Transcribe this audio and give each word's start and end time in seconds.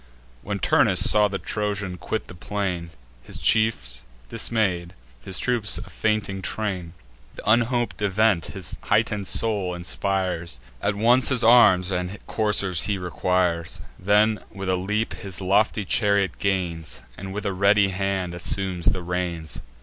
When 0.41 0.57
Turnus 0.57 1.07
saw 1.07 1.27
the 1.27 1.37
Trojan 1.37 1.97
quit 1.97 2.25
the 2.27 2.33
plain, 2.33 2.89
His 3.21 3.37
chiefs 3.37 4.03
dismay'd, 4.29 4.95
his 5.23 5.37
troops 5.37 5.77
a 5.77 5.91
fainting 5.91 6.41
train, 6.41 6.93
Th' 7.37 7.41
unhop'd 7.45 8.01
event 8.01 8.45
his 8.45 8.79
heighten'd 8.85 9.27
soul 9.27 9.75
inspires: 9.75 10.59
At 10.81 10.95
once 10.95 11.29
his 11.29 11.43
arms 11.43 11.91
and 11.91 12.17
coursers 12.25 12.85
he 12.89 12.97
requires; 12.97 13.79
Then, 13.99 14.39
with 14.49 14.69
a 14.69 14.75
leap, 14.75 15.13
his 15.13 15.39
lofty 15.39 15.85
chariot 15.85 16.39
gains, 16.39 17.01
And 17.15 17.31
with 17.31 17.45
a 17.45 17.53
ready 17.53 17.89
hand 17.89 18.33
assumes 18.33 18.87
the 18.87 19.03
reins. 19.03 19.61